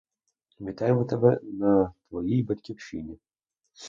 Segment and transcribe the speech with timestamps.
[0.59, 3.19] Вітаємо тебе на твоїй батьківщині.